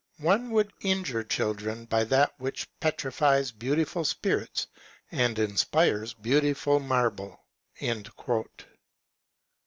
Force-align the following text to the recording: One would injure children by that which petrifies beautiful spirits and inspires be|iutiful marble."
One 0.17 0.49
would 0.49 0.73
injure 0.81 1.23
children 1.23 1.85
by 1.85 2.05
that 2.05 2.33
which 2.39 2.67
petrifies 2.79 3.51
beautiful 3.51 4.03
spirits 4.03 4.65
and 5.11 5.37
inspires 5.37 6.15
be|iutiful 6.15 6.83
marble." 6.83 7.39